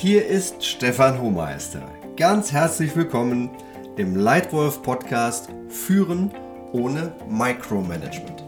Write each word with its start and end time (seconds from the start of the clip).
Hier 0.00 0.24
ist 0.24 0.64
Stefan 0.64 1.20
Hohmeister. 1.20 1.82
Ganz 2.16 2.52
herzlich 2.52 2.94
willkommen 2.94 3.50
im 3.96 4.14
Leitwolf 4.14 4.80
Podcast 4.80 5.48
Führen 5.68 6.30
ohne 6.70 7.12
Micromanagement. 7.28 8.44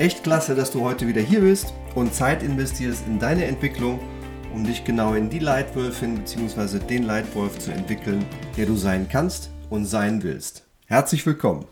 Echt 0.00 0.24
klasse, 0.24 0.56
dass 0.56 0.72
du 0.72 0.80
heute 0.80 1.06
wieder 1.06 1.20
hier 1.20 1.42
bist 1.42 1.72
und 1.94 2.12
Zeit 2.12 2.42
investierst 2.42 3.06
in 3.06 3.20
deine 3.20 3.44
Entwicklung, 3.44 4.00
um 4.52 4.64
dich 4.64 4.82
genau 4.82 5.14
in 5.14 5.30
die 5.30 5.38
Leitwölfin 5.38 6.16
bzw. 6.16 6.80
den 6.80 7.04
Leitwolf 7.04 7.56
zu 7.60 7.70
entwickeln, 7.70 8.26
der 8.56 8.66
du 8.66 8.74
sein 8.74 9.06
kannst 9.08 9.50
und 9.70 9.84
sein 9.84 10.24
willst. 10.24 10.66
Herzlich 10.86 11.24
willkommen. 11.24 11.66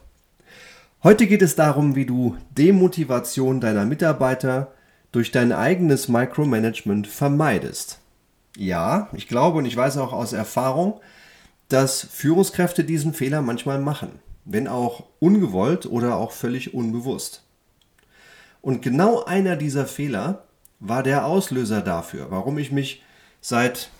Heute 1.02 1.26
geht 1.26 1.42
es 1.42 1.54
darum, 1.54 1.94
wie 1.94 2.06
du 2.06 2.36
Demotivation 2.50 3.60
deiner 3.60 3.84
Mitarbeiter 3.84 4.72
durch 5.12 5.30
dein 5.30 5.52
eigenes 5.52 6.08
Micromanagement 6.08 7.06
vermeidest. 7.06 8.00
Ja, 8.56 9.08
ich 9.12 9.28
glaube 9.28 9.58
und 9.58 9.66
ich 9.66 9.76
weiß 9.76 9.98
auch 9.98 10.12
aus 10.12 10.32
Erfahrung, 10.32 11.00
dass 11.68 12.00
Führungskräfte 12.00 12.82
diesen 12.82 13.12
Fehler 13.12 13.42
manchmal 13.42 13.78
machen, 13.78 14.18
wenn 14.44 14.68
auch 14.68 15.04
ungewollt 15.18 15.86
oder 15.86 16.16
auch 16.16 16.32
völlig 16.32 16.74
unbewusst. 16.74 17.42
Und 18.62 18.82
genau 18.82 19.24
einer 19.24 19.56
dieser 19.56 19.86
Fehler 19.86 20.44
war 20.80 21.02
der 21.02 21.26
Auslöser 21.26 21.82
dafür, 21.82 22.30
warum 22.30 22.58
ich 22.58 22.72
mich 22.72 23.02
seit 23.40 23.90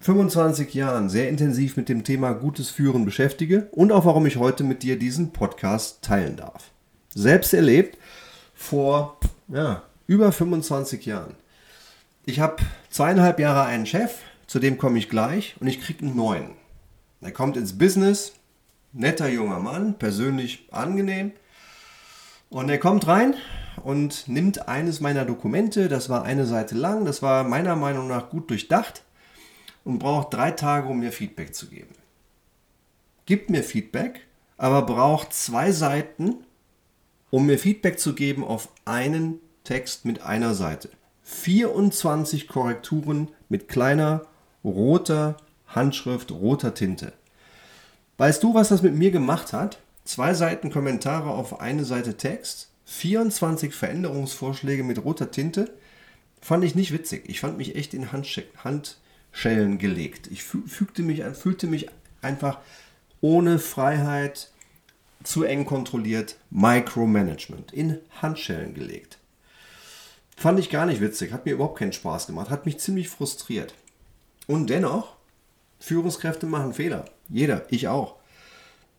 25 0.00 0.74
Jahren 0.74 1.08
sehr 1.08 1.28
intensiv 1.28 1.76
mit 1.76 1.88
dem 1.88 2.04
Thema 2.04 2.32
gutes 2.32 2.70
Führen 2.70 3.04
beschäftige 3.04 3.68
und 3.72 3.90
auch 3.90 4.04
warum 4.04 4.26
ich 4.26 4.36
heute 4.36 4.62
mit 4.62 4.84
dir 4.84 4.96
diesen 4.96 5.32
Podcast 5.32 6.02
teilen 6.02 6.36
darf. 6.36 6.70
Selbst 7.14 7.52
erlebt 7.52 7.98
vor 8.54 9.18
ja, 9.48 9.82
über 10.06 10.30
25 10.30 11.04
Jahren. 11.04 11.34
Ich 12.26 12.38
habe 12.38 12.62
zweieinhalb 12.90 13.40
Jahre 13.40 13.64
einen 13.64 13.86
Chef, 13.86 14.18
zu 14.46 14.60
dem 14.60 14.78
komme 14.78 14.98
ich 14.98 15.08
gleich 15.08 15.56
und 15.58 15.66
ich 15.66 15.80
kriege 15.80 16.06
einen 16.06 16.14
neuen. 16.14 16.50
Er 17.20 17.32
kommt 17.32 17.56
ins 17.56 17.76
Business, 17.76 18.34
netter 18.92 19.28
junger 19.28 19.58
Mann, 19.58 19.98
persönlich 19.98 20.68
angenehm. 20.70 21.32
Und 22.50 22.68
er 22.68 22.78
kommt 22.78 23.08
rein 23.08 23.34
und 23.82 24.28
nimmt 24.28 24.68
eines 24.68 25.00
meiner 25.00 25.24
Dokumente, 25.24 25.88
das 25.88 26.08
war 26.08 26.22
eine 26.22 26.46
Seite 26.46 26.76
lang, 26.76 27.04
das 27.04 27.20
war 27.20 27.42
meiner 27.42 27.74
Meinung 27.74 28.06
nach 28.06 28.30
gut 28.30 28.48
durchdacht 28.48 29.02
und 29.88 30.00
braucht 30.00 30.34
drei 30.34 30.50
Tage, 30.50 30.86
um 30.86 31.00
mir 31.00 31.12
Feedback 31.12 31.54
zu 31.54 31.66
geben. 31.66 31.94
Gibt 33.24 33.48
mir 33.48 33.62
Feedback, 33.62 34.20
aber 34.58 34.82
braucht 34.82 35.32
zwei 35.32 35.72
Seiten, 35.72 36.44
um 37.30 37.46
mir 37.46 37.58
Feedback 37.58 37.98
zu 37.98 38.14
geben 38.14 38.44
auf 38.44 38.68
einen 38.84 39.40
Text 39.64 40.04
mit 40.04 40.20
einer 40.20 40.52
Seite. 40.52 40.90
24 41.22 42.48
Korrekturen 42.48 43.30
mit 43.48 43.68
kleiner 43.68 44.26
roter 44.62 45.38
Handschrift, 45.68 46.32
roter 46.32 46.74
Tinte. 46.74 47.14
Weißt 48.18 48.42
du, 48.42 48.52
was 48.52 48.68
das 48.68 48.82
mit 48.82 48.94
mir 48.94 49.10
gemacht 49.10 49.54
hat? 49.54 49.78
Zwei 50.04 50.34
Seiten 50.34 50.70
Kommentare 50.70 51.30
auf 51.30 51.62
eine 51.62 51.86
Seite 51.86 52.18
Text, 52.18 52.68
24 52.84 53.74
Veränderungsvorschläge 53.74 54.84
mit 54.84 55.02
roter 55.02 55.30
Tinte. 55.30 55.72
Fand 56.42 56.62
ich 56.62 56.74
nicht 56.74 56.92
witzig. 56.92 57.24
Ich 57.26 57.40
fand 57.40 57.56
mich 57.56 57.74
echt 57.74 57.94
in 57.94 58.12
Hand, 58.12 58.28
Hand 58.62 58.98
Schellen 59.38 59.78
gelegt. 59.78 60.26
Ich 60.32 60.42
fügte 60.42 61.04
mich, 61.04 61.22
fühlte 61.22 61.68
mich 61.68 61.88
einfach 62.22 62.58
ohne 63.20 63.60
Freiheit, 63.60 64.50
zu 65.22 65.44
eng 65.44 65.64
kontrolliert, 65.64 66.36
Micromanagement, 66.50 67.72
in 67.72 67.98
Handschellen 68.20 68.74
gelegt. 68.74 69.18
Fand 70.36 70.58
ich 70.58 70.70
gar 70.70 70.86
nicht 70.86 71.00
witzig, 71.00 71.32
hat 71.32 71.44
mir 71.44 71.54
überhaupt 71.54 71.78
keinen 71.78 71.92
Spaß 71.92 72.26
gemacht, 72.26 72.50
hat 72.50 72.66
mich 72.66 72.78
ziemlich 72.78 73.08
frustriert. 73.08 73.74
Und 74.48 74.70
dennoch, 74.70 75.14
Führungskräfte 75.78 76.46
machen 76.46 76.74
Fehler. 76.74 77.04
Jeder, 77.28 77.64
ich 77.70 77.86
auch. 77.86 78.16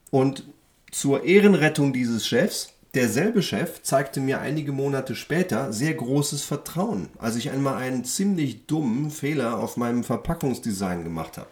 Und 0.10 0.44
zur 0.92 1.24
Ehrenrettung 1.26 1.92
dieses 1.92 2.26
Chefs 2.26 2.74
Derselbe 2.96 3.44
Chef 3.44 3.84
zeigte 3.84 4.20
mir 4.20 4.42
einige 4.42 4.72
Monate 4.72 5.16
später 5.16 5.72
sehr 5.72 5.94
großes 5.94 6.42
Vertrauen, 6.42 7.10
als 7.20 7.36
ich 7.36 7.52
einmal 7.52 7.76
einen 7.76 8.04
ziemlich 8.04 8.66
dummen 8.66 9.12
Fehler 9.12 9.60
auf 9.60 9.78
meinem 9.78 10.04
Verpackungsdesign 10.04 11.04
gemacht 11.04 11.38
habe. 11.38 11.50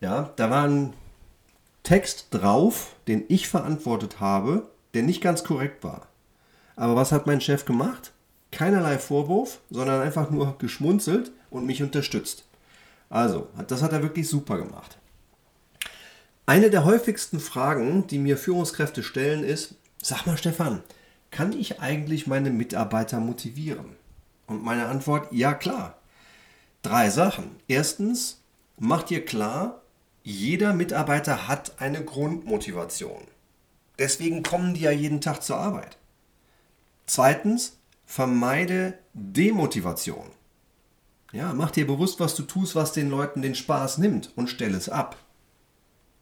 Ja, 0.00 0.32
da 0.36 0.48
war 0.48 0.66
ein 0.66 0.94
Text 1.82 2.28
drauf, 2.30 2.94
den 3.06 3.24
ich 3.28 3.48
verantwortet 3.48 4.18
habe, 4.18 4.68
der 4.94 5.02
nicht 5.02 5.20
ganz 5.20 5.44
korrekt 5.44 5.84
war. 5.84 6.08
Aber 6.74 6.96
was 6.96 7.12
hat 7.12 7.26
mein 7.26 7.42
Chef 7.42 7.66
gemacht? 7.66 8.12
Keinerlei 8.50 8.98
Vorwurf, 8.98 9.60
sondern 9.68 10.00
einfach 10.00 10.30
nur 10.30 10.56
geschmunzelt 10.56 11.32
und 11.50 11.66
mich 11.66 11.82
unterstützt. 11.82 12.44
Also, 13.10 13.48
das 13.66 13.82
hat 13.82 13.92
er 13.92 14.02
wirklich 14.02 14.26
super 14.26 14.56
gemacht. 14.56 14.96
Eine 16.46 16.70
der 16.70 16.86
häufigsten 16.86 17.40
Fragen, 17.40 18.06
die 18.06 18.18
mir 18.18 18.38
Führungskräfte 18.38 19.02
stellen, 19.02 19.44
ist, 19.44 19.74
Sag 20.08 20.24
mal, 20.24 20.38
Stefan, 20.38 20.82
kann 21.30 21.52
ich 21.52 21.80
eigentlich 21.80 22.26
meine 22.26 22.48
Mitarbeiter 22.48 23.20
motivieren? 23.20 23.94
Und 24.46 24.64
meine 24.64 24.86
Antwort, 24.86 25.30
ja 25.32 25.52
klar. 25.52 25.98
Drei 26.80 27.10
Sachen. 27.10 27.50
Erstens, 27.68 28.40
mach 28.78 29.02
dir 29.02 29.22
klar, 29.22 29.82
jeder 30.22 30.72
Mitarbeiter 30.72 31.46
hat 31.46 31.78
eine 31.82 32.02
Grundmotivation. 32.02 33.20
Deswegen 33.98 34.42
kommen 34.42 34.72
die 34.72 34.80
ja 34.80 34.92
jeden 34.92 35.20
Tag 35.20 35.42
zur 35.42 35.58
Arbeit. 35.58 35.98
Zweitens, 37.04 37.76
vermeide 38.06 38.98
Demotivation. 39.12 40.30
Ja, 41.32 41.52
mach 41.52 41.70
dir 41.70 41.86
bewusst, 41.86 42.18
was 42.18 42.34
du 42.34 42.44
tust, 42.44 42.74
was 42.74 42.94
den 42.94 43.10
Leuten 43.10 43.42
den 43.42 43.54
Spaß 43.54 43.98
nimmt 43.98 44.32
und 44.36 44.48
stell 44.48 44.74
es 44.74 44.88
ab. 44.88 45.16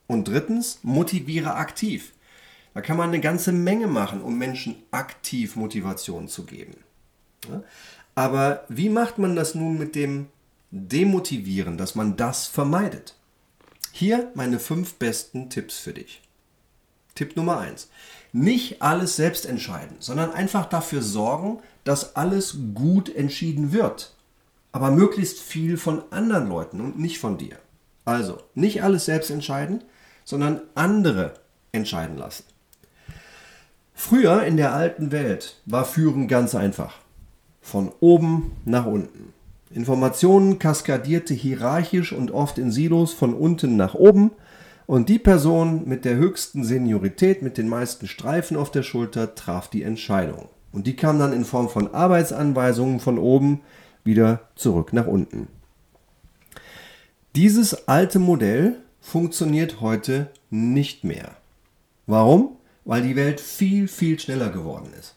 Und 0.08 0.26
drittens, 0.26 0.80
motiviere 0.82 1.54
aktiv. 1.54 2.12
Da 2.76 2.82
kann 2.82 2.98
man 2.98 3.09
eine 3.09 3.20
ganze 3.20 3.53
Menge 3.53 3.87
machen, 3.87 4.20
um 4.20 4.37
Menschen 4.37 4.76
aktiv 4.91 5.56
Motivation 5.56 6.28
zu 6.28 6.44
geben. 6.44 6.76
Aber 8.14 8.66
wie 8.69 8.91
macht 8.91 9.16
man 9.16 9.34
das 9.34 9.54
nun 9.54 9.78
mit 9.78 9.94
dem 9.94 10.26
Demotivieren, 10.70 11.78
dass 11.78 11.94
man 11.94 12.19
das 12.19 12.47
vermeidet? 12.47 13.15
Hier 13.92 14.31
meine 14.34 14.59
fünf 14.59 14.97
besten 14.97 15.48
Tipps 15.48 15.78
für 15.78 15.94
dich. 15.94 16.20
Tipp 17.15 17.34
Nummer 17.34 17.60
eins: 17.60 17.88
Nicht 18.32 18.82
alles 18.82 19.16
selbst 19.16 19.47
entscheiden, 19.47 19.97
sondern 19.98 20.31
einfach 20.32 20.66
dafür 20.66 21.00
sorgen, 21.00 21.60
dass 21.84 22.15
alles 22.15 22.59
gut 22.75 23.09
entschieden 23.09 23.72
wird. 23.72 24.15
Aber 24.72 24.91
möglichst 24.91 25.41
viel 25.41 25.78
von 25.78 26.03
anderen 26.10 26.50
Leuten 26.50 26.82
und 26.82 26.98
nicht 26.98 27.20
von 27.20 27.38
dir. 27.38 27.56
Also, 28.04 28.42
nicht 28.54 28.82
alles 28.82 29.06
selbst 29.06 29.31
entscheiden, 29.31 29.82
sondern 30.26 30.60
andere 30.75 31.41
entscheiden 31.72 32.19
lassen. 32.19 32.44
Früher 33.99 34.45
in 34.45 34.59
der 34.59 34.75
alten 34.75 35.11
Welt 35.11 35.57
war 35.65 35.87
Führen 35.87 36.29
ganz 36.29 36.55
einfach. 36.55 36.99
Von 37.62 37.91
oben 37.99 38.53
nach 38.67 38.84
unten. 38.84 39.33
Informationen 39.71 40.59
kaskadierte 40.59 41.33
hierarchisch 41.33 42.12
und 42.12 42.31
oft 42.31 42.59
in 42.59 42.71
Silos 42.71 43.15
von 43.15 43.33
unten 43.34 43.77
nach 43.77 43.95
oben 43.95 44.33
und 44.87 45.09
die 45.09 45.19
Person 45.19 45.89
mit 45.89 46.05
der 46.05 46.17
höchsten 46.17 46.62
Seniorität, 46.62 47.41
mit 47.41 47.57
den 47.57 47.69
meisten 47.69 48.07
Streifen 48.07 48.59
auf 48.59 48.71
der 48.71 48.83
Schulter, 48.83 49.34
traf 49.34 49.69
die 49.69 49.83
Entscheidung. 49.83 50.51
Und 50.73 50.87
die 50.87 50.95
kam 50.95 51.19
dann 51.19 51.33
in 51.33 51.47
Form 51.47 51.71
von 51.71 51.93
Arbeitsanweisungen 51.93 53.01
von 53.01 53.19
oben 53.19 53.63
wieder 54.05 54.41
zurück 54.57 54.93
nach 54.93 55.07
unten. 55.07 55.49
Dieses 57.34 57.89
alte 57.89 58.19
Modell 58.19 58.77
funktioniert 59.01 59.81
heute 59.81 60.31
nicht 60.51 61.03
mehr. 61.03 61.31
Warum? 62.07 62.56
Weil 62.86 63.03
die 63.03 63.16
Welt 63.16 63.41
viel, 63.41 63.88
viel 63.88 64.18
schneller 64.18 64.48
geworden 64.48 64.91
ist. 64.98 65.16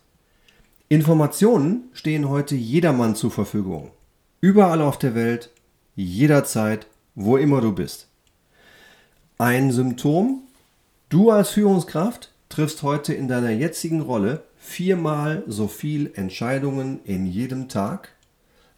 Informationen 0.90 1.84
stehen 1.94 2.28
heute 2.28 2.56
jedermann 2.56 3.16
zur 3.16 3.32
Verfügung. 3.32 3.92
Überall 4.42 4.82
auf 4.82 4.98
der 4.98 5.16
Welt, 5.16 5.52
jederzeit, 5.96 6.88
wo 7.16 7.38
immer 7.38 7.62
du 7.62 7.72
bist. 7.72 8.08
Ein 9.38 9.72
Symptom, 9.72 10.42
du 11.10 11.30
als 11.30 11.52
Führungskraft 11.52 12.34
triffst 12.50 12.82
heute 12.82 13.14
in 13.14 13.28
deiner 13.28 13.52
jetzigen 13.52 14.02
Rolle 14.02 14.44
viermal 14.58 15.44
so 15.48 15.68
viel 15.68 16.12
Entscheidungen 16.16 17.00
in 17.06 17.26
jedem 17.26 17.70
Tag 17.70 18.10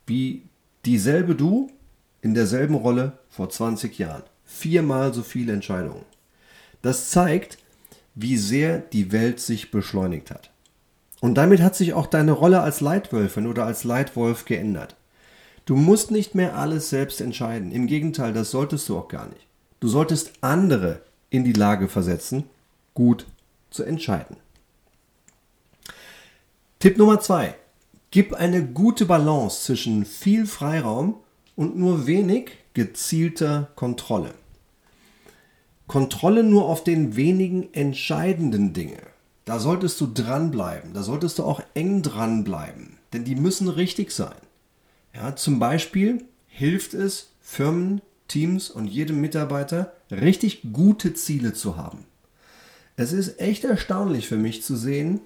wie 0.05 0.43
dieselbe 0.85 1.35
du 1.35 1.69
in 2.21 2.33
derselben 2.33 2.75
Rolle 2.75 3.13
vor 3.29 3.49
20 3.49 3.97
Jahren. 3.97 4.23
Viermal 4.43 5.13
so 5.13 5.21
viele 5.21 5.53
Entscheidungen. 5.53 6.03
Das 6.81 7.09
zeigt, 7.09 7.57
wie 8.15 8.37
sehr 8.37 8.79
die 8.79 9.11
Welt 9.11 9.39
sich 9.39 9.71
beschleunigt 9.71 10.31
hat. 10.31 10.51
Und 11.21 11.35
damit 11.35 11.61
hat 11.61 11.75
sich 11.75 11.93
auch 11.93 12.07
deine 12.07 12.31
Rolle 12.31 12.61
als 12.61 12.81
Leitwölfin 12.81 13.47
oder 13.47 13.65
als 13.65 13.83
Leitwolf 13.83 14.45
geändert. 14.45 14.95
Du 15.65 15.75
musst 15.75 16.11
nicht 16.11 16.33
mehr 16.33 16.57
alles 16.57 16.89
selbst 16.89 17.21
entscheiden. 17.21 17.71
Im 17.71 17.87
Gegenteil, 17.87 18.33
das 18.33 18.51
solltest 18.51 18.89
du 18.89 18.97
auch 18.97 19.07
gar 19.07 19.27
nicht. 19.27 19.45
Du 19.79 19.87
solltest 19.87 20.31
andere 20.41 21.01
in 21.29 21.43
die 21.43 21.53
Lage 21.53 21.87
versetzen, 21.87 22.45
gut 22.93 23.27
zu 23.69 23.83
entscheiden. 23.83 24.37
Tipp 26.79 26.97
Nummer 26.97 27.19
zwei. 27.19 27.55
Gib 28.09 28.33
eine 28.33 28.65
gute 28.65 29.05
Balance 29.05 29.63
zwischen 29.63 30.03
viel 30.03 30.45
Freiraum 30.45 31.15
und 31.55 31.77
nur 31.77 32.07
wenig 32.07 32.51
gezielter 32.73 33.69
Kontrolle. 33.75 34.33
Kontrolle 35.91 36.43
nur 36.43 36.69
auf 36.69 36.85
den 36.85 37.17
wenigen 37.17 37.73
entscheidenden 37.73 38.71
Dinge. 38.71 38.99
Da 39.43 39.59
solltest 39.59 39.99
du 39.99 40.07
dranbleiben, 40.07 40.93
da 40.93 41.03
solltest 41.03 41.37
du 41.37 41.43
auch 41.43 41.61
eng 41.73 42.01
dranbleiben, 42.01 42.97
denn 43.11 43.25
die 43.25 43.35
müssen 43.35 43.67
richtig 43.67 44.11
sein. 44.11 44.37
Ja, 45.13 45.35
zum 45.35 45.59
Beispiel 45.59 46.23
hilft 46.47 46.93
es 46.93 47.31
Firmen, 47.41 47.99
Teams 48.29 48.69
und 48.69 48.87
jedem 48.87 49.19
Mitarbeiter 49.19 49.91
richtig 50.09 50.61
gute 50.71 51.13
Ziele 51.13 51.51
zu 51.51 51.75
haben. 51.75 52.05
Es 52.95 53.11
ist 53.11 53.41
echt 53.41 53.65
erstaunlich 53.65 54.29
für 54.29 54.37
mich 54.37 54.63
zu 54.63 54.77
sehen, 54.77 55.19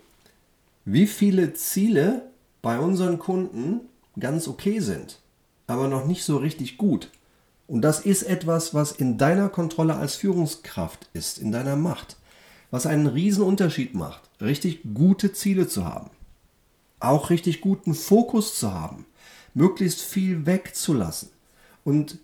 wie 0.83 1.05
viele 1.05 1.53
Ziele 1.53 2.23
bei 2.63 2.79
unseren 2.79 3.19
Kunden 3.19 3.81
ganz 4.19 4.47
okay 4.47 4.79
sind, 4.79 5.19
aber 5.67 5.87
noch 5.89 6.07
nicht 6.07 6.23
so 6.23 6.37
richtig 6.37 6.79
gut. 6.79 7.11
Und 7.67 7.81
das 7.81 7.99
ist 7.99 8.23
etwas, 8.23 8.73
was 8.73 8.91
in 8.91 9.17
deiner 9.17 9.49
Kontrolle 9.49 9.95
als 9.95 10.15
Führungskraft 10.15 11.09
ist, 11.13 11.39
in 11.39 11.51
deiner 11.51 11.75
Macht, 11.75 12.17
was 12.71 12.85
einen 12.85 13.07
riesen 13.07 13.43
Unterschied 13.43 13.95
macht, 13.95 14.21
richtig 14.39 14.81
gute 14.93 15.33
Ziele 15.33 15.67
zu 15.67 15.85
haben, 15.85 16.11
auch 16.99 17.29
richtig 17.29 17.61
guten 17.61 17.93
Fokus 17.93 18.59
zu 18.59 18.73
haben, 18.73 19.05
möglichst 19.53 20.01
viel 20.01 20.45
wegzulassen 20.45 21.29
und 21.83 22.19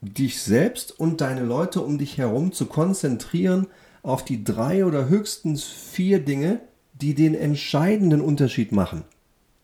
dich 0.00 0.40
selbst 0.40 0.98
und 0.98 1.20
deine 1.20 1.42
Leute 1.42 1.80
um 1.80 1.98
dich 1.98 2.18
herum 2.18 2.52
zu 2.52 2.66
konzentrieren 2.66 3.66
auf 4.02 4.24
die 4.24 4.44
drei 4.44 4.84
oder 4.84 5.08
höchstens 5.08 5.64
vier 5.64 6.20
Dinge, 6.20 6.60
die 6.94 7.14
den 7.14 7.34
entscheidenden 7.34 8.20
Unterschied 8.20 8.72
machen 8.72 9.04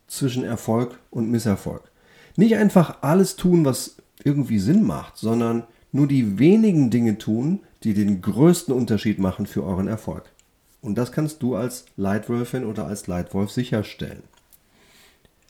zwischen 0.07 0.43
Erfolg 0.43 0.99
und 1.09 1.31
Misserfolg. 1.31 1.89
Nicht 2.35 2.55
einfach 2.55 2.97
alles 3.01 3.35
tun, 3.35 3.63
was 3.65 3.95
irgendwie 4.23 4.59
Sinn 4.59 4.83
macht, 4.83 5.17
sondern 5.17 5.63
nur 5.91 6.07
die 6.07 6.39
wenigen 6.39 6.89
Dinge 6.89 7.17
tun, 7.17 7.59
die 7.83 7.93
den 7.93 8.21
größten 8.21 8.73
Unterschied 8.73 9.19
machen 9.19 9.45
für 9.45 9.63
euren 9.63 9.87
Erfolg. 9.87 10.23
Und 10.81 10.97
das 10.97 11.11
kannst 11.11 11.41
du 11.41 11.55
als 11.55 11.85
Leitwölfin 11.95 12.65
oder 12.65 12.85
als 12.87 13.07
Leitwolf 13.07 13.51
sicherstellen. 13.51 14.23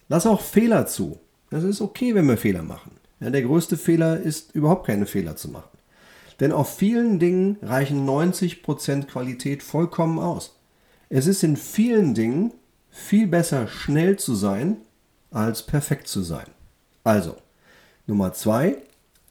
Lass 0.10 0.28
auch 0.28 0.42
Fehler 0.42 0.86
zu. 0.86 1.20
Das 1.50 1.64
ist 1.64 1.81
okay, 1.81 2.14
wenn 2.14 2.28
wir 2.28 2.38
Fehler 2.38 2.64
machen. 2.64 2.92
Ja, 3.20 3.30
der 3.30 3.42
größte 3.42 3.78
Fehler 3.78 4.20
ist, 4.20 4.54
überhaupt 4.54 4.86
keine 4.86 5.06
Fehler 5.06 5.36
zu 5.36 5.50
machen. 5.50 5.78
Denn 6.40 6.52
auf 6.52 6.78
vielen 6.78 7.20
Dingen 7.20 7.58
reichen 7.62 8.08
90% 8.08 9.06
Qualität 9.06 9.64
vollkommen 9.64 10.20
aus. 10.20 10.58
Es 11.10 11.28
ist 11.28 11.44
in 11.44 11.58
vielen 11.58 12.14
Dingen 12.14 12.54
viel 12.90 13.28
besser, 13.28 13.68
schnell 13.68 14.18
zu 14.18 14.36
sein, 14.36 14.78
als 15.31 15.64
perfekt 15.64 16.08
zu 16.08 16.22
sein. 16.22 16.48
Also, 17.04 17.38
Nummer 18.05 18.33
zwei, 18.33 18.77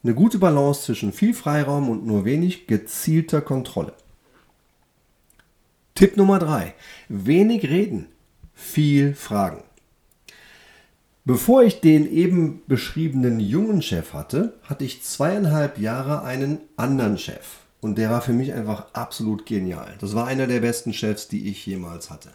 eine 0.02 0.14
gute 0.14 0.38
Balance 0.38 0.82
zwischen 0.82 1.12
viel 1.12 1.34
Freiraum 1.34 1.88
und 1.90 2.06
nur 2.06 2.24
wenig 2.24 2.66
gezielter 2.66 3.40
Kontrolle. 3.40 3.94
Tipp 5.94 6.16
Nummer 6.16 6.38
drei, 6.38 6.74
wenig 7.08 7.64
reden, 7.68 8.06
viel 8.54 9.14
fragen. 9.14 9.62
Bevor 11.24 11.62
ich 11.62 11.80
den 11.80 12.10
eben 12.10 12.62
beschriebenen 12.66 13.38
jungen 13.38 13.80
Chef 13.82 14.12
hatte, 14.12 14.54
hatte 14.64 14.84
ich 14.84 15.04
zweieinhalb 15.04 15.78
Jahre 15.78 16.22
einen 16.22 16.58
anderen 16.76 17.16
Chef. 17.18 17.58
Und 17.80 17.98
der 17.98 18.10
war 18.10 18.22
für 18.22 18.32
mich 18.32 18.52
einfach 18.52 18.86
absolut 18.92 19.46
genial. 19.46 19.94
Das 20.00 20.14
war 20.14 20.26
einer 20.26 20.46
der 20.46 20.60
besten 20.60 20.92
Chefs, 20.92 21.28
die 21.28 21.48
ich 21.48 21.64
jemals 21.66 22.10
hatte. 22.10 22.30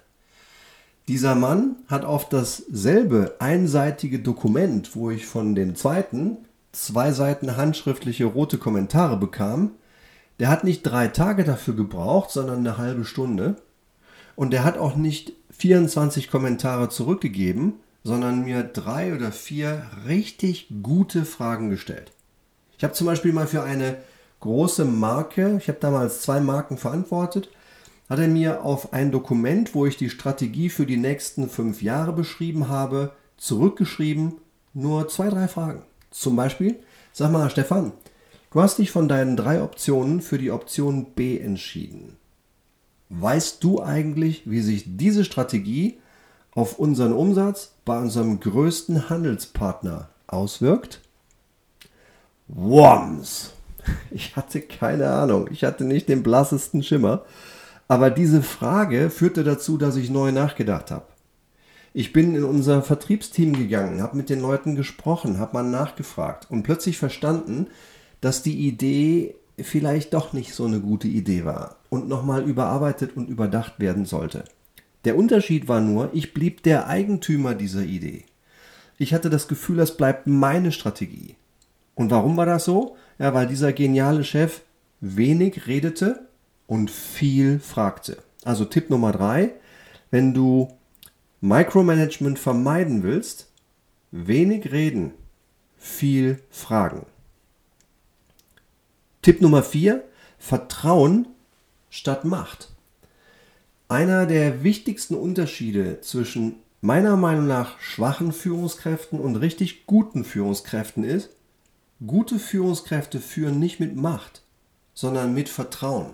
Dieser 1.07 1.35
Mann 1.35 1.77
hat 1.87 2.03
auf 2.03 2.27
dasselbe 2.27 3.35
einseitige 3.39 4.19
Dokument, 4.19 4.95
wo 4.95 5.09
ich 5.09 5.25
von 5.25 5.55
dem 5.55 5.75
zweiten 5.75 6.37
zwei 6.73 7.11
Seiten 7.11 7.57
handschriftliche 7.57 8.25
rote 8.25 8.57
Kommentare 8.57 9.17
bekam, 9.17 9.71
der 10.39 10.49
hat 10.49 10.63
nicht 10.63 10.83
drei 10.83 11.07
Tage 11.07 11.43
dafür 11.43 11.75
gebraucht, 11.75 12.31
sondern 12.31 12.59
eine 12.59 12.77
halbe 12.77 13.05
Stunde. 13.05 13.55
Und 14.35 14.51
der 14.51 14.63
hat 14.63 14.77
auch 14.77 14.95
nicht 14.95 15.33
24 15.57 16.29
Kommentare 16.29 16.89
zurückgegeben, 16.89 17.73
sondern 18.03 18.43
mir 18.43 18.63
drei 18.63 19.15
oder 19.15 19.31
vier 19.31 19.83
richtig 20.07 20.67
gute 20.83 21.25
Fragen 21.25 21.69
gestellt. 21.69 22.11
Ich 22.77 22.83
habe 22.83 22.93
zum 22.93 23.07
Beispiel 23.07 23.33
mal 23.33 23.47
für 23.47 23.63
eine 23.63 23.97
große 24.41 24.85
Marke, 24.85 25.57
ich 25.57 25.67
habe 25.67 25.79
damals 25.79 26.21
zwei 26.21 26.39
Marken 26.39 26.77
verantwortet, 26.77 27.49
hat 28.09 28.19
er 28.19 28.27
mir 28.27 28.63
auf 28.63 28.93
ein 28.93 29.11
Dokument, 29.11 29.75
wo 29.75 29.85
ich 29.85 29.97
die 29.97 30.09
Strategie 30.09 30.69
für 30.69 30.85
die 30.85 30.97
nächsten 30.97 31.49
fünf 31.49 31.81
Jahre 31.81 32.13
beschrieben 32.13 32.69
habe, 32.69 33.11
zurückgeschrieben, 33.37 34.35
nur 34.73 35.07
zwei, 35.09 35.29
drei 35.29 35.47
Fragen. 35.47 35.83
Zum 36.11 36.35
Beispiel, 36.35 36.77
sag 37.11 37.31
mal, 37.31 37.49
Stefan, 37.49 37.91
du 38.51 38.61
hast 38.61 38.77
dich 38.77 38.91
von 38.91 39.07
deinen 39.07 39.35
drei 39.35 39.61
Optionen 39.61 40.21
für 40.21 40.37
die 40.37 40.51
Option 40.51 41.13
B 41.13 41.37
entschieden. 41.37 42.17
Weißt 43.09 43.63
du 43.63 43.81
eigentlich, 43.81 44.49
wie 44.49 44.61
sich 44.61 44.83
diese 44.85 45.23
Strategie 45.23 45.99
auf 46.51 46.79
unseren 46.79 47.13
Umsatz 47.13 47.73
bei 47.85 47.97
unserem 47.97 48.39
größten 48.39 49.09
Handelspartner 49.09 50.09
auswirkt? 50.27 51.01
Worms! 52.47 53.51
Ich 54.11 54.35
hatte 54.35 54.59
keine 54.59 55.09
Ahnung. 55.09 55.47
Ich 55.49 55.63
hatte 55.63 55.85
nicht 55.85 56.09
den 56.09 56.21
blassesten 56.21 56.83
Schimmer. 56.83 57.23
Aber 57.87 58.09
diese 58.09 58.41
Frage 58.41 59.09
führte 59.09 59.43
dazu, 59.43 59.77
dass 59.77 59.95
ich 59.95 60.09
neu 60.09 60.31
nachgedacht 60.31 60.91
habe. 60.91 61.05
Ich 61.93 62.13
bin 62.13 62.35
in 62.35 62.43
unser 62.43 62.83
Vertriebsteam 62.83 63.53
gegangen, 63.53 64.01
habe 64.01 64.17
mit 64.17 64.29
den 64.29 64.41
Leuten 64.41 64.75
gesprochen, 64.75 65.39
habe 65.39 65.53
mal 65.53 65.63
nachgefragt 65.63 66.47
und 66.49 66.63
plötzlich 66.63 66.97
verstanden, 66.97 67.67
dass 68.21 68.43
die 68.43 68.67
Idee 68.67 69.35
vielleicht 69.59 70.13
doch 70.13 70.33
nicht 70.33 70.53
so 70.53 70.65
eine 70.65 70.79
gute 70.79 71.07
Idee 71.07 71.45
war 71.45 71.77
und 71.89 72.07
nochmal 72.07 72.43
überarbeitet 72.43 73.15
und 73.15 73.29
überdacht 73.29 73.79
werden 73.79 74.05
sollte. 74.05 74.43
Der 75.05 75.17
Unterschied 75.17 75.67
war 75.67 75.81
nur, 75.81 76.09
ich 76.13 76.33
blieb 76.33 76.63
der 76.63 76.87
Eigentümer 76.87 77.55
dieser 77.55 77.83
Idee. 77.83 78.25
Ich 78.97 79.13
hatte 79.13 79.29
das 79.29 79.47
Gefühl, 79.47 79.77
das 79.77 79.95
bleibt 79.95 80.27
meine 80.27 80.71
Strategie. 80.71 81.35
Und 81.95 82.11
warum 82.11 82.37
war 82.37 82.45
das 82.45 82.65
so? 82.65 82.95
Ja, 83.17 83.33
weil 83.33 83.47
dieser 83.47 83.73
geniale 83.73 84.23
Chef 84.23 84.61
wenig 84.99 85.65
redete 85.65 86.26
und 86.67 86.91
viel 86.91 87.59
fragte. 87.59 88.21
Also 88.43 88.65
Tipp 88.65 88.89
Nummer 88.89 89.11
drei, 89.11 89.53
wenn 90.11 90.33
du 90.33 90.67
Micromanagement 91.41 92.37
vermeiden 92.37 93.03
willst, 93.03 93.47
wenig 94.11 94.71
reden, 94.71 95.13
viel 95.77 96.41
fragen. 96.49 97.05
Tipp 99.21 99.41
Nummer 99.41 99.63
vier, 99.63 100.03
Vertrauen 100.37 101.27
statt 101.89 102.25
Macht. 102.25 102.69
Einer 103.89 104.25
der 104.25 104.63
wichtigsten 104.63 105.15
Unterschiede 105.15 106.01
zwischen 106.01 106.55
meiner 106.81 107.17
Meinung 107.17 107.47
nach 107.47 107.79
schwachen 107.79 108.31
Führungskräften 108.31 109.19
und 109.19 109.35
richtig 109.37 109.85
guten 109.85 110.23
Führungskräften 110.23 111.03
ist, 111.03 111.29
gute 112.05 112.39
Führungskräfte 112.39 113.19
führen 113.19 113.59
nicht 113.59 113.79
mit 113.79 113.95
Macht, 113.95 114.43
sondern 114.93 115.33
mit 115.33 115.49
Vertrauen. 115.49 116.13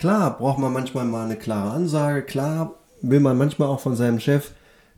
Klar 0.00 0.38
braucht 0.38 0.58
man 0.58 0.72
manchmal 0.72 1.04
mal 1.04 1.26
eine 1.26 1.36
klare 1.36 1.72
Ansage, 1.72 2.22
klar 2.22 2.74
will 3.02 3.20
man 3.20 3.36
manchmal 3.36 3.68
auch 3.68 3.80
von 3.80 3.96
seinem 3.96 4.18
Chef 4.18 4.52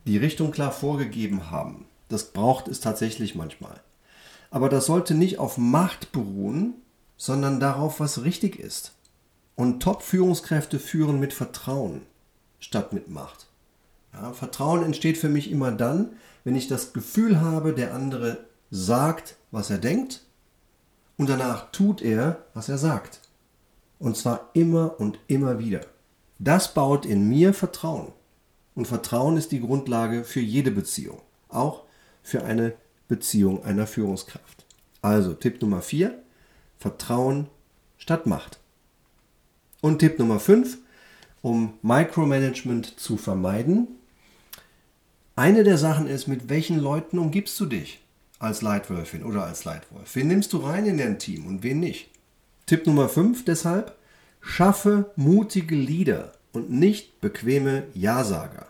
die 0.05 0.17
Richtung 0.17 0.51
klar 0.51 0.71
vorgegeben 0.71 1.51
haben. 1.51 1.87
Das 2.07 2.31
braucht 2.31 2.69
es 2.69 2.79
tatsächlich 2.79 3.35
manchmal. 3.35 3.81
Aber 4.49 4.69
das 4.69 4.85
sollte 4.85 5.13
nicht 5.13 5.39
auf 5.39 5.57
Macht 5.57 6.13
beruhen, 6.13 6.75
sondern 7.17 7.59
darauf, 7.59 7.99
was 7.99 8.23
richtig 8.23 8.57
ist. 8.57 8.93
Und 9.55 9.83
Top-Führungskräfte 9.83 10.79
führen 10.79 11.19
mit 11.19 11.33
Vertrauen 11.33 12.03
statt 12.61 12.93
mit 12.93 13.09
Macht. 13.09 13.47
Ja, 14.13 14.31
Vertrauen 14.31 14.83
entsteht 14.83 15.17
für 15.17 15.27
mich 15.27 15.51
immer 15.51 15.73
dann, 15.73 16.11
wenn 16.45 16.55
ich 16.55 16.69
das 16.69 16.93
Gefühl 16.93 17.41
habe, 17.41 17.73
der 17.73 17.93
andere 17.93 18.37
sagt, 18.71 19.35
was 19.51 19.69
er 19.69 19.79
denkt 19.79 20.21
und 21.17 21.29
danach 21.29 21.73
tut 21.73 22.01
er, 22.01 22.45
was 22.53 22.69
er 22.69 22.77
sagt. 22.77 23.19
Und 24.03 24.17
zwar 24.17 24.49
immer 24.51 24.99
und 24.99 25.17
immer 25.27 25.59
wieder. 25.59 25.79
Das 26.37 26.73
baut 26.73 27.05
in 27.05 27.29
mir 27.29 27.53
Vertrauen. 27.53 28.11
Und 28.75 28.85
Vertrauen 28.85 29.37
ist 29.37 29.53
die 29.53 29.61
Grundlage 29.61 30.25
für 30.25 30.41
jede 30.41 30.71
Beziehung. 30.71 31.21
Auch 31.47 31.83
für 32.21 32.43
eine 32.43 32.73
Beziehung 33.07 33.63
einer 33.63 33.87
Führungskraft. 33.87 34.65
Also 35.01 35.33
Tipp 35.33 35.61
Nummer 35.61 35.81
4, 35.81 36.21
Vertrauen 36.79 37.47
statt 37.97 38.25
Macht. 38.25 38.59
Und 39.79 39.99
Tipp 39.99 40.19
Nummer 40.19 40.41
5, 40.41 40.79
um 41.41 41.75
Micromanagement 41.81 42.99
zu 42.99 43.15
vermeiden. 43.15 43.87
Eine 45.37 45.63
der 45.63 45.77
Sachen 45.77 46.07
ist, 46.07 46.27
mit 46.27 46.49
welchen 46.49 46.77
Leuten 46.77 47.19
umgibst 47.19 47.57
du 47.57 47.67
dich 47.67 48.03
als 48.37 48.61
Leitwölfin 48.61 49.23
oder 49.23 49.45
als 49.45 49.63
Leitwolf? 49.63 50.13
Wen 50.13 50.27
nimmst 50.27 50.51
du 50.51 50.57
rein 50.57 50.87
in 50.87 50.97
dein 50.97 51.19
Team 51.19 51.45
und 51.45 51.63
wen 51.63 51.79
nicht? 51.79 52.12
Tipp 52.65 52.87
Nummer 52.87 53.09
5 53.09 53.43
deshalb, 53.43 53.97
schaffe 54.39 55.11
mutige 55.17 55.75
Leader 55.75 56.31
und 56.53 56.69
nicht 56.69 57.19
bequeme 57.19 57.83
Ja-Sager. 57.93 58.67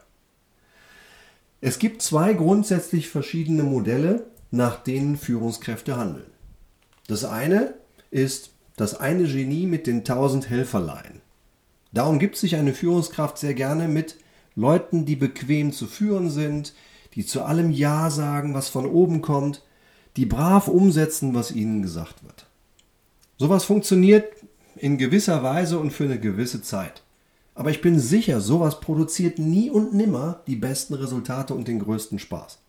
Es 1.61 1.77
gibt 1.77 2.01
zwei 2.01 2.33
grundsätzlich 2.33 3.09
verschiedene 3.09 3.63
Modelle, 3.63 4.25
nach 4.49 4.81
denen 4.83 5.15
Führungskräfte 5.15 5.95
handeln. 5.95 6.29
Das 7.07 7.23
eine 7.23 7.75
ist 8.09 8.51
das 8.77 8.99
eine 8.99 9.25
Genie 9.25 9.67
mit 9.67 9.85
den 9.85 10.03
tausend 10.03 10.49
Helferlein. 10.49 11.21
Darum 11.91 12.17
gibt 12.17 12.37
sich 12.37 12.55
eine 12.55 12.73
Führungskraft 12.73 13.37
sehr 13.37 13.53
gerne 13.53 13.87
mit 13.87 14.17
Leuten, 14.55 15.05
die 15.05 15.15
bequem 15.15 15.71
zu 15.71 15.85
führen 15.85 16.31
sind, 16.31 16.73
die 17.13 17.25
zu 17.25 17.43
allem 17.43 17.71
Ja 17.71 18.09
sagen, 18.09 18.55
was 18.55 18.69
von 18.69 18.87
oben 18.87 19.21
kommt, 19.21 19.63
die 20.17 20.25
brav 20.25 20.67
umsetzen, 20.67 21.35
was 21.35 21.51
ihnen 21.51 21.83
gesagt 21.83 22.23
wird. 22.23 22.47
Sowas 23.37 23.65
funktioniert 23.65 24.25
in 24.75 24.97
gewisser 24.97 25.43
Weise 25.43 25.79
und 25.79 25.91
für 25.91 26.05
eine 26.05 26.19
gewisse 26.19 26.61
Zeit. 26.61 27.03
Aber 27.55 27.69
ich 27.69 27.81
bin 27.81 27.99
sicher, 27.99 28.41
sowas 28.41 28.79
produziert 28.79 29.37
nie 29.37 29.69
und 29.69 29.93
nimmer 29.93 30.41
die 30.47 30.55
besten 30.55 30.93
Resultate 30.95 31.53
und 31.53 31.67
den 31.67 31.79
größten 31.79 32.19
Spaß. 32.19 32.59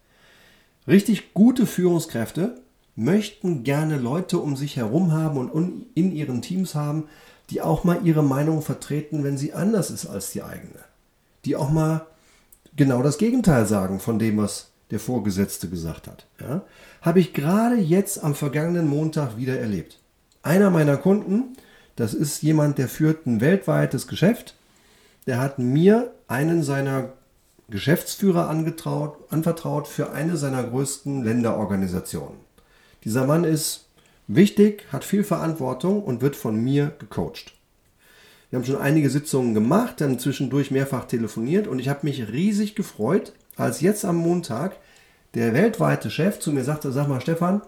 Richtig 0.87 1.33
gute 1.33 1.67
Führungskräfte 1.67 2.61
möchten 2.97 3.65
gerne 3.65 3.99
Leute 3.99 4.39
um 4.39 4.57
sich 4.57 4.77
herum 4.77 5.13
haben 5.13 5.51
und 5.51 5.87
in 5.95 6.13
ihren 6.13 6.43
Teams 6.43 6.75
haben, 6.75 7.05
die 7.51 7.61
auch 7.63 7.85
mal 7.85 8.07
ihre 8.07 8.23
Meinung 8.23 8.63
vertreten, 8.63 9.25
wenn 9.25 9.39
sie 9.39 9.53
anders 9.53 9.91
ist 9.91 10.07
als 10.07 10.33
die 10.33 10.43
eigene. 10.43 10.79
Die 11.45 11.57
auch 11.57 11.71
mal 11.71 12.07
genau 12.77 13.03
das 13.03 13.19
Gegenteil 13.19 13.67
sagen 13.67 14.01
von 14.01 14.19
dem, 14.19 14.39
was 14.39 14.71
der 14.91 15.01
Vorgesetzte 15.01 15.69
gesagt 15.69 16.07
hat. 16.07 16.27
Ja? 16.41 16.63
Habe 17.03 17.21
ich 17.21 17.33
gerade 17.33 17.77
jetzt 17.77 18.23
am 18.23 18.35
vergangenen 18.35 18.89
Montag 18.89 19.37
wieder 19.37 19.59
erlebt. 19.59 19.99
Einer 20.45 20.69
meiner 20.69 20.99
Kunden, 20.99 21.57
das 21.97 22.13
ist 22.13 22.43
jemand, 22.43 22.77
der 22.77 22.89
führt 22.89 23.27
ein 23.27 23.41
weltweites 23.41 24.07
Geschäft, 24.07 24.55
der 25.27 25.39
hat 25.39 25.59
mir 25.59 26.13
einen 26.29 26.63
seiner 26.63 27.15
Geschäftsführer 27.71 28.51
angetraut, 28.51 29.17
anvertraut 29.31 29.89
für 29.89 30.13
eine 30.13 30.37
seiner 30.37 30.63
größten 30.63 31.25
Länderorganisationen. 31.25 32.37
Dieser 33.05 33.27
Mann 33.27 33.45
ist 33.45 33.87
wichtig, 34.29 34.85
hat 34.93 35.03
viel 35.03 35.25
Verantwortung 35.25 36.05
und 36.05 36.21
wird 36.21 36.37
von 36.37 36.63
mir 36.63 36.93
gecoacht. 36.99 37.55
Wir 38.51 38.59
haben 38.59 38.67
schon 38.67 38.77
einige 38.77 39.09
Sitzungen 39.09 39.55
gemacht, 39.55 40.03
dann 40.03 40.19
zwischendurch 40.19 40.71
mehrfach 40.71 41.07
telefoniert 41.07 41.67
und 41.67 41.79
ich 41.79 41.89
habe 41.89 42.01
mich 42.03 42.31
riesig 42.31 42.75
gefreut, 42.75 43.33
als 43.57 43.81
jetzt 43.81 44.05
am 44.05 44.17
Montag 44.17 44.77
der 45.33 45.55
weltweite 45.55 46.11
Chef 46.11 46.39
zu 46.39 46.53
mir 46.53 46.65
sagte, 46.65 46.93
sag 46.93 47.09
mal 47.09 47.23
Stefan, 47.23 47.63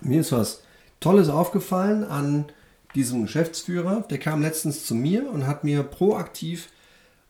mir 0.00 0.22
ist 0.22 0.32
was 0.32 0.63
Tolles 1.04 1.28
aufgefallen 1.28 2.02
an 2.02 2.46
diesem 2.94 3.24
Geschäftsführer. 3.24 4.06
Der 4.08 4.16
kam 4.16 4.40
letztens 4.40 4.86
zu 4.86 4.94
mir 4.94 5.30
und 5.30 5.46
hat 5.46 5.62
mir 5.62 5.82
proaktiv 5.82 6.70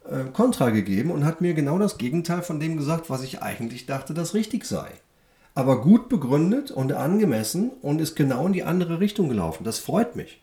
äh, 0.09 0.31
Kontra 0.33 0.71
gegeben 0.71 1.11
und 1.11 1.25
hat 1.25 1.41
mir 1.41 1.55
genau 1.55 1.81
das 1.81 1.99
Gegenteil 1.99 2.43
von 2.43 2.61
dem 2.61 2.77
gesagt, 2.77 3.11
was 3.11 3.25
ich 3.25 3.43
eigentlich 3.43 3.87
dachte, 3.87 4.15
das 4.15 4.33
richtig 4.33 4.65
sei. 4.65 4.93
Aber 5.57 5.81
gut 5.81 6.09
begründet 6.09 6.71
und 6.71 6.93
angemessen 6.93 7.71
und 7.83 8.01
ist 8.01 8.15
genau 8.15 8.47
in 8.47 8.53
die 8.53 8.63
andere 8.63 9.01
Richtung 9.01 9.29
gelaufen. 9.29 9.65
Das 9.65 9.81
freut 9.81 10.15
mich. 10.15 10.41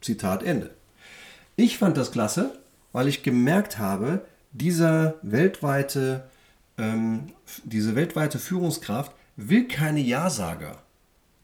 Zitat 0.00 0.42
Ende. 0.42 0.70
Ich 1.54 1.78
fand 1.78 1.96
das 1.96 2.10
klasse, 2.10 2.58
weil 2.90 3.06
ich 3.06 3.22
gemerkt 3.22 3.78
habe, 3.78 4.24
dieser 4.50 5.14
weltweite, 5.22 6.24
ähm, 6.78 7.28
diese 7.62 7.94
weltweite 7.94 8.40
Führungskraft 8.40 9.12
will 9.36 9.68
keine 9.68 10.00
Ja-Sager, 10.00 10.78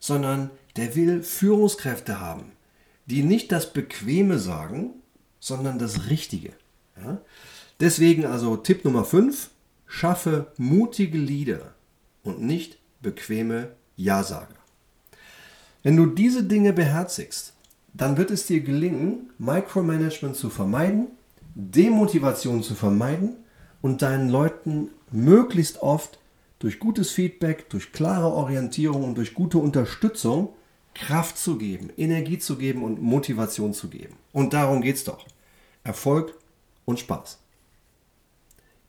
sondern 0.01 0.51
der 0.77 0.95
will 0.97 1.23
Führungskräfte 1.23 2.21
haben, 2.21 2.53
die 3.07 3.23
nicht 3.23 3.53
das 3.53 3.73
Bequeme 3.73 4.39
sagen, 4.39 4.95
sondern 5.41 5.79
das 5.79 6.09
Richtige. 6.09 6.53
Ja? 6.97 7.21
Deswegen 7.81 8.27
also 8.27 8.57
Tipp 8.57 8.85
Nummer 8.85 9.05
5, 9.05 9.51
schaffe 9.87 10.53
mutige 10.57 11.19
Lieder 11.19 11.75
und 12.23 12.41
nicht 12.41 12.79
bequeme 13.01 13.73
Ja-Sager. 13.97 14.55
Wenn 15.83 15.97
du 15.97 16.07
diese 16.07 16.45
Dinge 16.45 16.73
beherzigst, 16.73 17.55
dann 17.95 18.17
wird 18.17 18.31
es 18.31 18.47
dir 18.47 18.61
gelingen, 18.61 19.31
Micromanagement 19.39 20.37
zu 20.37 20.51
vermeiden, 20.51 21.09
Demotivation 21.55 22.63
zu 22.63 22.75
vermeiden 22.75 23.37
und 23.81 24.03
deinen 24.03 24.29
Leuten 24.29 24.91
möglichst 25.11 25.83
oft 25.83 26.19
durch 26.59 26.79
gutes 26.79 27.11
Feedback, 27.11 27.69
durch 27.71 27.93
klare 27.93 28.31
Orientierung 28.33 29.05
und 29.05 29.17
durch 29.17 29.35
gute 29.35 29.59
Unterstützung 29.59 30.51
Kraft 30.95 31.39
zu 31.39 31.57
geben, 31.57 31.91
Energie 31.97 32.39
zu 32.39 32.57
geben 32.57 32.83
und 32.83 33.01
Motivation 33.01 33.73
zu 33.73 33.89
geben. 33.89 34.17
Und 34.33 34.53
darum 34.53 34.83
geht 34.83 34.97
es 34.97 35.05
doch. 35.05 35.27
Erfolg 35.85 36.35
und 36.85 36.99
Spaß. 36.99 37.39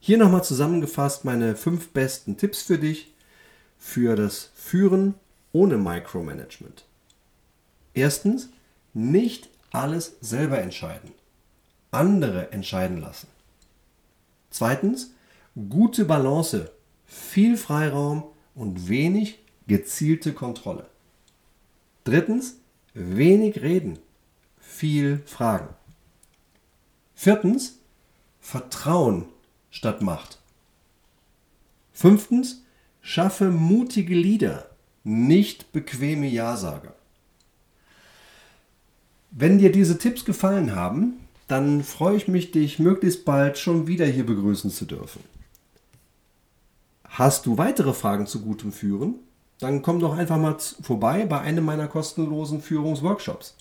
Hier 0.00 0.18
nochmal 0.18 0.44
zusammengefasst 0.44 1.24
meine 1.24 1.54
fünf 1.54 1.90
besten 1.90 2.36
Tipps 2.36 2.62
für 2.62 2.78
dich 2.78 3.14
für 3.78 4.16
das 4.16 4.50
Führen 4.54 5.14
ohne 5.52 5.78
Micromanagement. 5.78 6.84
Erstens, 7.94 8.48
nicht 8.94 9.48
alles 9.70 10.16
selber 10.20 10.58
entscheiden. 10.60 11.12
Andere 11.90 12.52
entscheiden 12.52 13.00
lassen. 13.00 13.28
Zweitens, 14.50 15.12
gute 15.68 16.04
Balance, 16.04 16.70
viel 17.06 17.56
Freiraum 17.56 18.24
und 18.54 18.88
wenig 18.88 19.38
gezielte 19.66 20.32
Kontrolle. 20.32 20.86
Drittens, 22.04 22.56
wenig 22.94 23.62
reden, 23.62 23.98
viel 24.58 25.22
fragen. 25.26 25.68
Viertens, 27.14 27.78
Vertrauen 28.40 29.26
statt 29.70 30.02
Macht. 30.02 30.40
Fünftens, 31.92 32.62
schaffe 33.00 33.50
mutige 33.50 34.14
Lieder, 34.14 34.68
nicht 35.04 35.70
bequeme 35.72 36.26
Ja-Sager. 36.26 36.94
Wenn 39.30 39.58
dir 39.58 39.70
diese 39.70 39.98
Tipps 39.98 40.24
gefallen 40.24 40.74
haben, 40.74 41.20
dann 41.46 41.82
freue 41.84 42.16
ich 42.16 42.28
mich, 42.28 42.50
dich 42.50 42.78
möglichst 42.78 43.24
bald 43.24 43.58
schon 43.58 43.86
wieder 43.86 44.06
hier 44.06 44.26
begrüßen 44.26 44.70
zu 44.70 44.84
dürfen. 44.84 45.22
Hast 47.04 47.46
du 47.46 47.58
weitere 47.58 47.92
Fragen 47.92 48.26
zu 48.26 48.40
gutem 48.40 48.72
Führen? 48.72 49.16
Dann 49.62 49.80
komm 49.80 50.00
doch 50.00 50.18
einfach 50.18 50.38
mal 50.38 50.56
vorbei 50.82 51.24
bei 51.24 51.40
einem 51.40 51.64
meiner 51.64 51.86
kostenlosen 51.86 52.60
Führungsworkshops. 52.60 53.56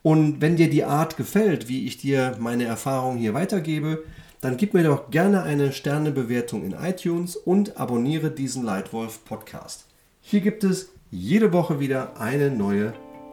Und 0.00 0.40
wenn 0.40 0.54
dir 0.54 0.70
die 0.70 0.84
Art 0.84 1.16
gefällt, 1.16 1.66
wie 1.68 1.86
ich 1.86 1.98
dir 1.98 2.36
meine 2.38 2.66
Erfahrungen 2.66 3.18
hier 3.18 3.34
weitergebe, 3.34 4.04
dann 4.40 4.56
gib 4.56 4.74
mir 4.74 4.84
doch 4.84 5.10
gerne 5.10 5.42
eine 5.42 5.72
Sternebewertung 5.72 6.62
in 6.62 6.72
iTunes 6.72 7.34
und 7.34 7.80
abonniere 7.80 8.30
diesen 8.30 8.62
Leitwolf 8.62 9.24
Podcast. 9.24 9.86
Hier 10.20 10.40
gibt 10.40 10.62
es 10.62 10.90
jede 11.10 11.52
Woche 11.52 11.80
wieder 11.80 12.20
eine 12.20 12.50
neue 12.50 12.92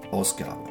Ausgabe. 0.09 0.69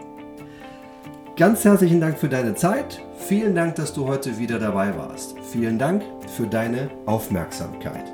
Ganz 1.37 1.65
herzlichen 1.65 2.01
Dank 2.01 2.19
für 2.19 2.29
deine 2.29 2.57
Zeit. 2.57 3.01
Vielen 3.19 3.55
Dank, 3.55 3.77
dass 3.77 3.93
du 3.93 4.09
heute 4.09 4.37
wieder 4.39 4.59
dabei 4.59 4.97
warst. 4.97 5.37
Vielen 5.53 5.79
Dank 5.79 6.03
für 6.37 6.49
deine 6.49 6.91
Aufmerksamkeit. 7.07 8.07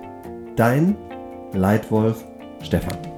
Dein 0.55 0.97
Leitwolf 1.53 2.25
Stefan. 2.67 3.16